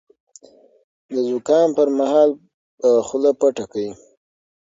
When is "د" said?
1.11-1.13